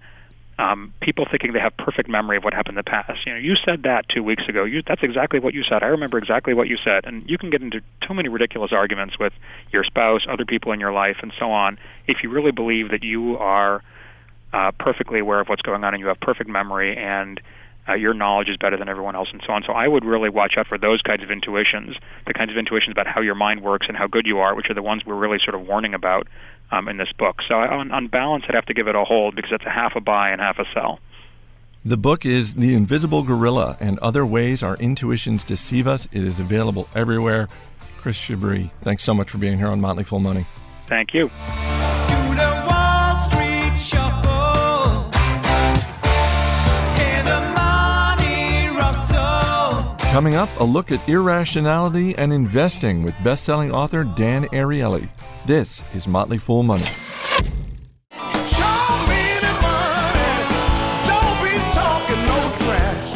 [0.59, 3.19] um, people thinking they have perfect memory of what happened in the past.
[3.25, 4.63] You know, you said that two weeks ago.
[4.63, 5.83] You, that's exactly what you said.
[5.83, 7.05] I remember exactly what you said.
[7.05, 9.33] And you can get into too many ridiculous arguments with
[9.71, 13.03] your spouse, other people in your life, and so on, if you really believe that
[13.03, 13.83] you are
[14.53, 17.39] uh, perfectly aware of what's going on and you have perfect memory and
[17.87, 19.63] uh, your knowledge is better than everyone else and so on.
[19.65, 21.95] So I would really watch out for those kinds of intuitions,
[22.25, 24.69] the kinds of intuitions about how your mind works and how good you are, which
[24.69, 26.27] are the ones we're really sort of warning about
[26.71, 27.37] um, in this book.
[27.47, 29.93] So on, on balance, I'd have to give it a hold because it's a half
[29.95, 30.99] a buy and half a sell.
[31.85, 36.05] The book is The Invisible Gorilla and Other Ways Our Intuitions Deceive Us.
[36.07, 37.47] It is available everywhere.
[37.97, 40.45] Chris Chabris, thanks so much for being here on Motley Fool Money.
[40.87, 41.29] Thank you.
[50.17, 55.07] Coming up, a look at irrationality and investing with best-selling author Dan Ariely.
[55.45, 56.87] This is Motley Fool Money.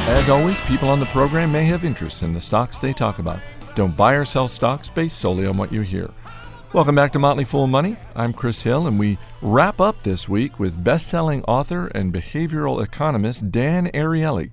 [0.05, 3.39] As always, people on the program may have interests in the stocks they talk about.
[3.73, 6.07] Don't buy or sell stocks based solely on what you hear.
[6.71, 7.97] Welcome back to Motley Fool Money.
[8.15, 13.49] I'm Chris Hill, and we wrap up this week with best-selling author and behavioral economist
[13.49, 14.51] Dan Ariely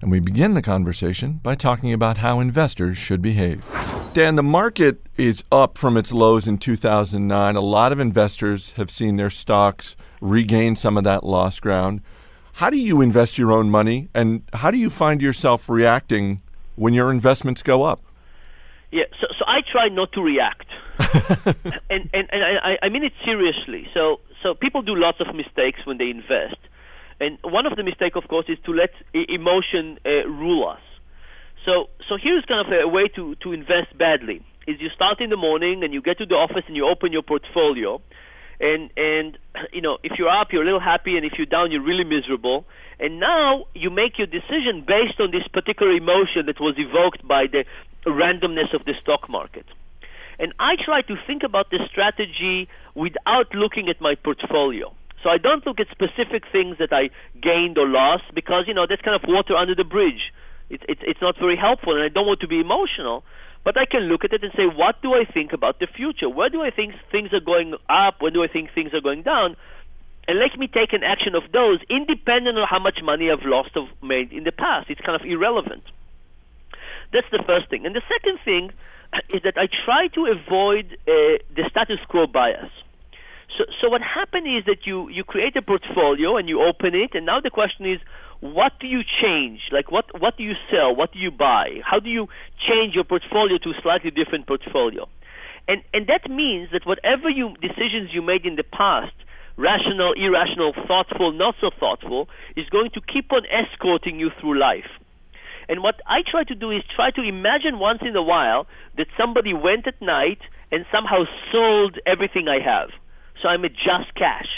[0.00, 3.64] and we begin the conversation by talking about how investors should behave.
[4.14, 7.56] Dan, the market is up from its lows in 2009.
[7.56, 12.00] A lot of investors have seen their stocks regain some of that lost ground.
[12.54, 16.42] How do you invest your own money, and how do you find yourself reacting
[16.74, 18.02] when your investments go up?
[18.90, 20.66] Yeah, so, so I try not to react,
[21.88, 23.86] and and, and I, I mean it seriously.
[23.94, 26.56] So so people do lots of mistakes when they invest.
[27.20, 30.80] And one of the mistakes, of course, is to let emotion uh, rule us.
[31.64, 35.30] So, so here's kind of a way to, to invest badly: is you start in
[35.30, 38.00] the morning and you get to the office and you open your portfolio,
[38.60, 39.38] and and
[39.72, 42.04] you know if you're up, you're a little happy, and if you're down, you're really
[42.04, 42.64] miserable.
[43.00, 47.46] And now you make your decision based on this particular emotion that was evoked by
[47.46, 47.64] the
[48.06, 49.66] randomness of the stock market.
[50.38, 54.92] And I try to think about the strategy without looking at my portfolio.
[55.22, 58.86] So I don't look at specific things that I gained or lost because you know
[58.88, 60.32] that's kind of water under the bridge.
[60.70, 63.24] It's it's it's not very helpful, and I don't want to be emotional.
[63.64, 66.28] But I can look at it and say, what do I think about the future?
[66.28, 68.22] Where do I think things are going up?
[68.22, 69.56] Where do I think things are going down?
[70.28, 73.76] And let me take an action of those, independent of how much money I've lost
[73.76, 74.88] or made in the past.
[74.88, 75.82] It's kind of irrelevant.
[77.12, 77.86] That's the first thing.
[77.86, 78.70] And the second thing
[79.34, 82.70] is that I try to avoid uh, the status quo bias.
[83.56, 87.14] So, so what happened is that you, you create a portfolio and you open it,
[87.14, 87.98] and now the question is,
[88.40, 89.60] what do you change?
[89.72, 90.94] Like, what, what do you sell?
[90.94, 91.80] What do you buy?
[91.84, 92.28] How do you
[92.68, 95.08] change your portfolio to a slightly different portfolio?
[95.66, 99.12] And, and that means that whatever you, decisions you made in the past,
[99.56, 104.88] rational, irrational, thoughtful, not so thoughtful, is going to keep on escorting you through life.
[105.68, 109.08] And what I try to do is try to imagine once in a while that
[109.18, 110.38] somebody went at night
[110.70, 112.90] and somehow sold everything I have.
[113.42, 114.48] So I'm just cash.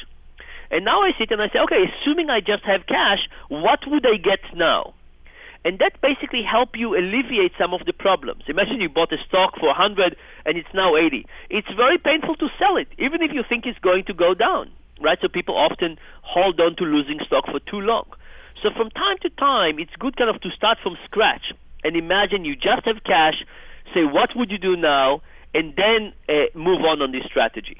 [0.70, 4.06] And now I sit and I say, okay, assuming I just have cash, what would
[4.06, 4.94] I get now?
[5.64, 8.44] And that basically help you alleviate some of the problems.
[8.48, 10.16] Imagine you bought a stock for 100
[10.46, 11.26] and it's now 80.
[11.50, 14.70] It's very painful to sell it, even if you think it's going to go down,
[15.02, 15.18] right?
[15.20, 18.06] So people often hold on to losing stock for too long.
[18.62, 21.52] So from time to time, it's good kind of to start from scratch
[21.84, 23.44] and imagine you just have cash,
[23.92, 25.20] say what would you do now,
[25.52, 27.78] and then uh, move on on this strategy.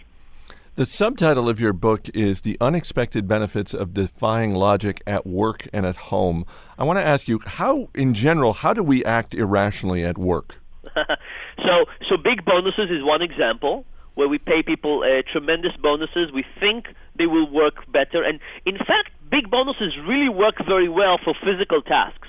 [0.81, 5.85] The subtitle of your book is The Unexpected Benefits of Defying Logic at Work and
[5.85, 6.47] at Home.
[6.79, 10.63] I want to ask you, how, in general, how do we act irrationally at work?
[10.97, 16.33] so, so big bonuses is one example where we pay people uh, tremendous bonuses.
[16.33, 16.87] We think
[17.19, 18.25] they will work better.
[18.25, 22.29] And in fact, big bonuses really work very well for physical tasks.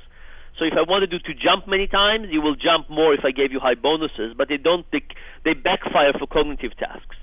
[0.60, 3.32] So if I wanted you to jump many times, you will jump more if I
[3.32, 5.04] gave you high bonuses, but they don't they,
[5.46, 7.16] they backfire for cognitive tasks.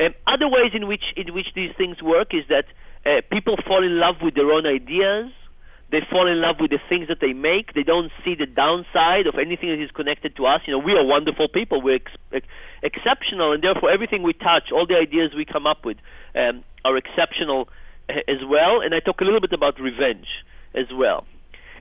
[0.00, 2.64] Um, other ways in which in which these things work is that
[3.04, 5.30] uh, people fall in love with their own ideas.
[5.90, 7.74] They fall in love with the things that they make.
[7.74, 10.60] They don't see the downside of anything that is connected to us.
[10.64, 11.82] You know, we are wonderful people.
[11.82, 12.46] We're ex- ex-
[12.82, 15.98] exceptional, and therefore everything we touch, all the ideas we come up with,
[16.36, 17.68] um, are exceptional
[18.08, 18.80] uh, as well.
[18.80, 20.28] And I talk a little bit about revenge
[20.74, 21.26] as well.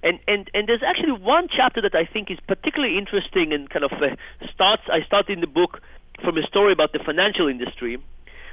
[0.01, 3.83] And, and and there's actually one chapter that I think is particularly interesting and kind
[3.85, 4.15] of uh,
[4.53, 4.83] starts.
[4.87, 5.81] I start in the book
[6.21, 7.97] from a story about the financial industry,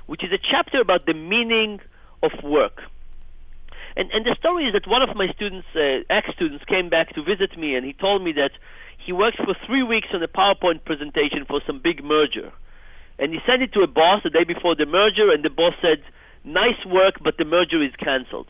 [0.06, 1.80] which is a chapter about the meaning
[2.22, 2.82] of work.
[3.96, 7.22] And, and the story is that one of my students, uh, ex-students, came back to
[7.22, 8.52] visit me, and he told me that
[8.98, 12.52] he worked for three weeks on a PowerPoint presentation for some big merger.
[13.18, 15.74] And he sent it to a boss the day before the merger, and the boss
[15.80, 16.02] said,
[16.44, 18.48] nice work, but the merger is canceled.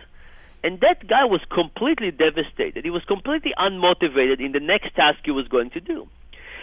[0.64, 2.84] And that guy was completely devastated.
[2.84, 6.08] He was completely unmotivated in the next task he was going to do.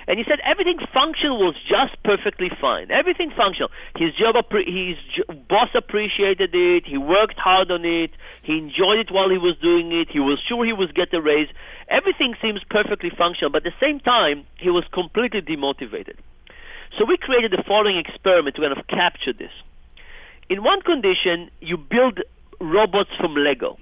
[0.08, 2.92] And he said everything functional was just perfectly fine.
[2.92, 3.70] Everything functional.
[3.96, 5.00] His job, his
[5.48, 6.84] boss appreciated it.
[6.86, 8.12] He worked hard on it.
[8.44, 10.12] He enjoyed it while he was doing it.
[10.12, 11.48] He was sure he would get a raise.
[11.90, 16.20] Everything seems perfectly functional, but at the same time, he was completely demotivated.
[17.00, 19.52] So we created the following experiment to kind of capture this.
[20.50, 22.20] In one condition, you build
[22.60, 23.78] robots from Lego,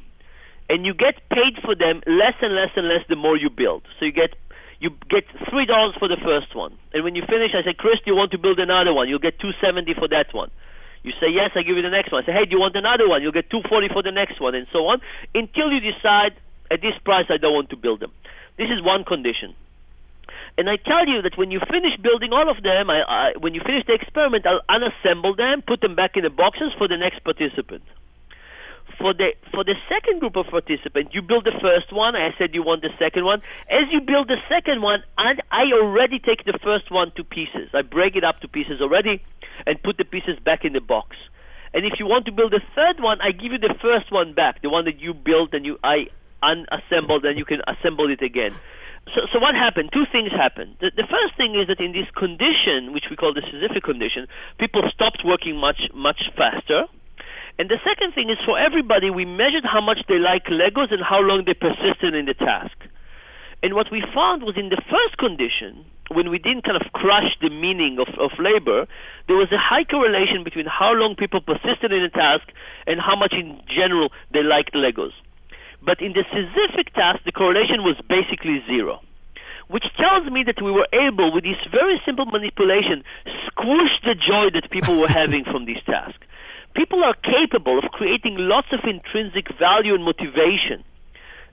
[0.70, 3.84] and you get paid for them less and less and less the more you build.
[4.00, 4.36] So you get
[4.82, 8.02] you get three dollars for the first one, and when you finish, I say, Chris,
[8.02, 9.08] do you want to build another one?
[9.08, 10.50] You'll get two seventy for that one.
[11.06, 12.24] You say yes, I give you the next one.
[12.24, 13.22] I say, hey, do you want another one?
[13.22, 15.00] You'll get two forty for the next one, and so on,
[15.38, 16.34] until you decide
[16.74, 18.12] at this price I don't want to build them.
[18.58, 19.54] This is one condition.
[20.58, 23.54] And I tell you that when you finish building all of them, I, I, when
[23.54, 26.98] you finish the experiment, I'll unassemble them, put them back in the boxes for the
[26.98, 27.84] next participant
[29.02, 32.16] for the for the second group of participants, you build the first one.
[32.16, 33.42] I said you want the second one.
[33.68, 37.74] As you build the second one, I, I already take the first one to pieces.
[37.74, 39.26] I break it up to pieces already,
[39.66, 41.18] and put the pieces back in the box.
[41.74, 44.34] And if you want to build the third one, I give you the first one
[44.34, 46.08] back, the one that you built and you I
[46.44, 48.54] unassembled, and you can assemble it again.
[49.16, 49.90] So, so what happened?
[49.92, 50.78] Two things happened.
[50.80, 54.28] The, the first thing is that in this condition, which we call the Sisyphic condition,
[54.60, 56.86] people stopped working much much faster
[57.60, 61.04] and the second thing is for everybody, we measured how much they like Legos and
[61.04, 62.76] how long they persisted in the task.
[63.64, 67.38] And what we found was in the first condition, when we didn't kind of crush
[67.42, 68.88] the meaning of, of labor,
[69.28, 72.50] there was a high correlation between how long people persisted in a task
[72.88, 75.14] and how much in general they liked Legos.
[75.86, 79.02] But in the specific task, the correlation was basically zero.
[79.68, 83.06] Which tells me that we were able, with this very simple manipulation,
[83.48, 86.18] squish the joy that people were having from this task
[86.76, 90.84] people are capable of creating lots of intrinsic value and motivation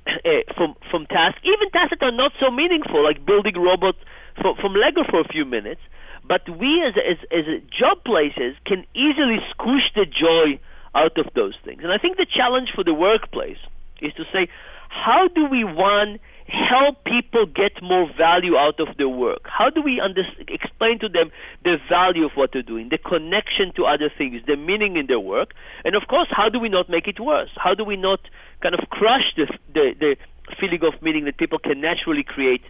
[0.07, 3.99] uh, from from tasks, even tasks that are not so meaningful, like building robots
[4.41, 5.81] from, from Lego for a few minutes.
[6.29, 10.61] but we as as, as job places can easily squish the joy
[10.95, 11.81] out of those things.
[11.83, 13.59] And I think the challenge for the workplace
[14.01, 14.49] is to say,
[14.89, 19.42] how do we one help people get more value out of their work?
[19.44, 21.30] How do we under- explain to them
[21.62, 25.20] the value of what they're doing, the connection to other things, the meaning in their
[25.20, 25.53] work?
[25.84, 27.51] And of course, how do we not make it worse?
[27.57, 28.20] How do we not
[28.62, 30.16] kind of crush the, the, the
[30.59, 32.62] feeling of meaning that people can naturally create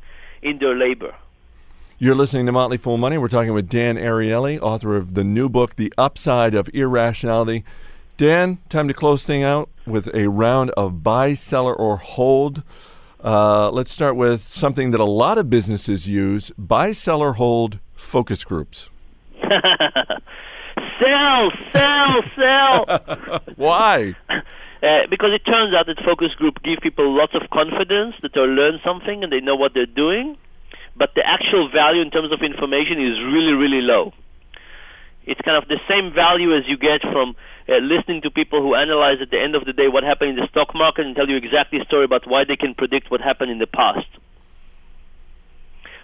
[0.43, 1.15] in their labor?
[2.01, 3.19] You're listening to Motley Fool Money.
[3.19, 7.65] We're talking with Dan Ariely, author of the new book, The Upside of Irrationality.
[8.17, 12.63] Dan, time to close thing out with a round of buy, seller, or hold.
[13.23, 18.45] Uh, let's start with something that a lot of businesses use buy, seller, hold focus
[18.45, 18.91] groups.
[21.01, 23.43] sell, sell, sell.
[23.57, 24.15] Why?
[24.81, 28.47] Uh, because it turns out that focus group give people lots of confidence that they'll
[28.47, 30.37] learn something and they know what they're doing,
[30.97, 34.13] but the actual value in terms of information is really, really low.
[35.27, 37.35] It's kind of the same value as you get from
[37.69, 40.37] uh, listening to people who analyze at the end of the day what happened in
[40.37, 43.21] the stock market and tell you exactly a story about why they can predict what
[43.21, 44.09] happened in the past.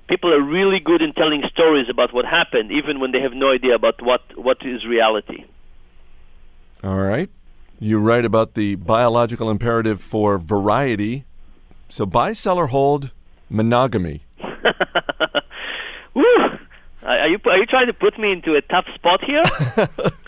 [0.09, 3.51] People are really good in telling stories about what happened, even when they have no
[3.51, 5.45] idea about what, what is reality.
[6.83, 7.31] All right.
[7.81, 11.25] You write about the biological imperative for variety.
[11.89, 13.11] So buy, seller, hold
[13.49, 14.25] monogamy.
[16.15, 16.25] Woo!
[17.03, 19.43] Are you are you trying to put me into a tough spot here?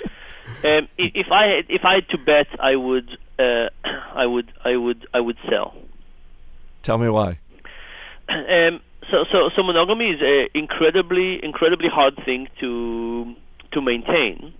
[0.64, 3.68] um, if I had, if I had to bet, I would uh,
[4.14, 5.74] I would I would I would sell.
[6.82, 7.38] Tell me why.
[8.28, 8.80] Um,
[9.11, 13.34] so so so monogamy is an incredibly incredibly hard thing to
[13.72, 14.54] to maintain.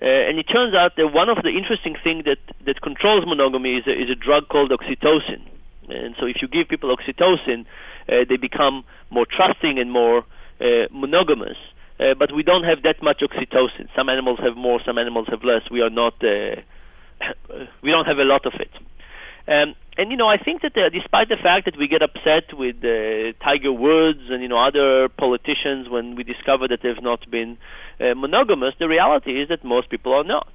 [0.00, 3.76] Uh, and it turns out that one of the interesting things that, that controls monogamy
[3.76, 5.40] is a, is a drug called oxytocin.
[5.88, 7.64] And so if you give people oxytocin,
[8.08, 10.24] uh, they become more trusting and more
[10.60, 11.56] uh, monogamous.
[11.98, 13.88] Uh, but we don't have that much oxytocin.
[13.96, 15.62] Some animals have more, some animals have less.
[15.70, 16.14] We are not.
[16.22, 16.60] Uh,
[17.82, 18.70] we don't have a lot of it.
[19.48, 22.52] Um, and you know, I think that uh, despite the fact that we get upset
[22.52, 27.30] with uh, Tiger Woods and you know other politicians when we discover that they've not
[27.30, 27.56] been
[28.00, 30.52] uh, monogamous, the reality is that most people are not.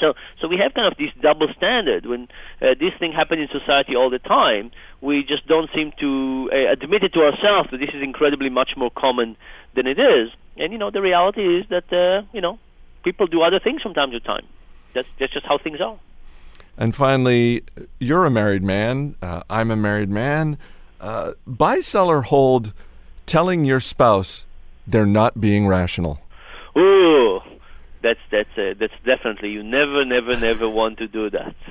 [0.00, 2.06] So, so we have kind of this double standard.
[2.06, 2.28] When
[2.62, 4.70] uh, this thing happens in society all the time,
[5.02, 8.90] we just don't seem to admit it to ourselves that this is incredibly much more
[8.90, 9.36] common
[9.74, 10.30] than it is.
[10.56, 12.58] And you know, the reality is that uh, you know
[13.02, 14.46] people do other things from time to time.
[14.94, 15.98] That's that's just how things are.
[16.76, 17.64] And finally,
[17.98, 19.16] you're a married man.
[19.20, 20.58] Uh, I'm a married man.
[21.00, 22.72] Uh, buy, seller, hold,
[23.26, 24.46] telling your spouse
[24.86, 26.20] they're not being rational.
[26.76, 27.40] Ooh,
[28.02, 31.54] that's that's uh, that's definitely you never never never want to do that.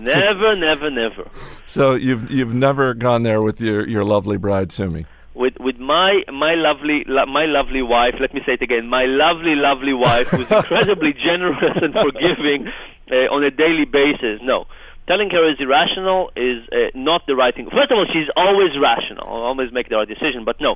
[0.00, 1.30] Never, so, never, never.
[1.66, 5.04] So you've you've never gone there with your, your lovely bride Sumi.
[5.38, 8.14] With with my my lovely lo- my lovely wife.
[8.18, 8.88] Let me say it again.
[8.88, 12.66] My lovely lovely wife, who's incredibly generous and forgiving
[13.14, 14.42] uh, on a daily basis.
[14.42, 14.66] No,
[15.06, 17.70] telling her is irrational is uh, not the right thing.
[17.70, 19.24] First of all, she's always rational.
[19.26, 20.44] I'll always make the right decision.
[20.44, 20.74] But no,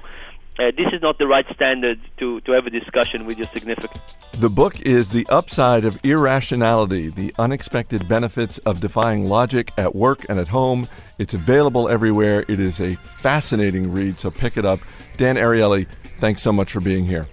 [0.59, 4.01] uh, this is not the right standard to, to have a discussion with your significant.
[4.35, 10.27] The book is The Upside of Irrationality The Unexpected Benefits of Defying Logic at Work
[10.29, 10.87] and at Home.
[11.19, 12.45] It's available everywhere.
[12.49, 14.81] It is a fascinating read, so pick it up.
[15.17, 15.87] Dan Ariely,
[16.19, 17.27] thanks so much for being here.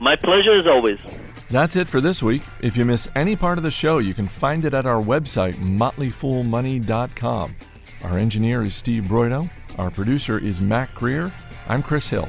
[0.00, 0.98] My pleasure as always.
[1.50, 2.42] That's it for this week.
[2.62, 5.54] If you missed any part of the show, you can find it at our website,
[5.56, 7.54] motleyfoolmoney.com.
[8.04, 9.50] Our engineer is Steve Broido.
[9.78, 11.30] Our producer is Mac Greer.
[11.68, 12.28] I'm Chris Hill.